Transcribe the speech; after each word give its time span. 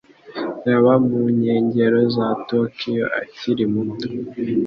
Yaba 0.67 0.93
mu 1.07 1.21
nkengero 1.35 1.99
za 2.15 2.27
Tokiyo 2.49 3.05
akiri 3.21 3.63
muto. 3.73 4.07